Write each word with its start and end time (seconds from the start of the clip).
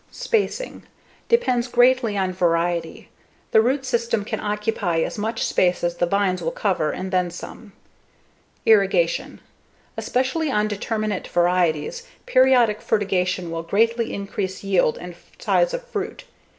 Spacing: 0.09 0.81
Depends 1.29 1.67
greatly 1.67 2.17
on 2.17 2.33
variety. 2.33 3.09
The 3.51 3.61
root 3.61 3.85
system 3.85 4.25
can 4.25 4.39
occupy 4.39 5.01
as 5.01 5.19
much 5.19 5.45
space 5.45 5.83
as 5.83 5.97
the 5.97 6.07
vines 6.07 6.41
will 6.41 6.49
cover 6.49 6.89
and 6.89 7.11
then 7.11 7.29
some. 7.29 7.73
Irrigation: 8.65 9.41
Especially 9.95 10.49
on 10.49 10.67
determinate 10.67 11.27
varieties, 11.27 12.01
periodic 12.25 12.81
fertigation 12.81 13.51
will 13.51 13.61
greatly 13.61 14.11
increase 14.11 14.63
yield 14.63 14.97
and 14.97 15.13
size 15.37 15.71
of 15.71 15.85
fruit. 15.85 16.23